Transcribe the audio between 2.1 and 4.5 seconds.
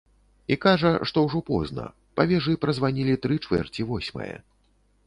па вежы празванілі тры чвэрці восьмае.